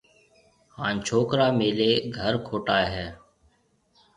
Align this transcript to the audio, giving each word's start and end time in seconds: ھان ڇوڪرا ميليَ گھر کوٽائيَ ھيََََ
ھان 0.77 0.93
ڇوڪرا 1.07 1.47
ميليَ 1.59 1.91
گھر 2.17 2.33
کوٽائيَ 2.47 2.87
ھيََََ 2.93 3.07